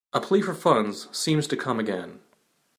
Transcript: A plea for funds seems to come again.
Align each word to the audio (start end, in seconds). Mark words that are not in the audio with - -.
A 0.13 0.19
plea 0.19 0.41
for 0.41 0.55
funds 0.55 1.07
seems 1.15 1.45
to 1.45 1.55
come 1.55 1.79
again. 1.79 2.21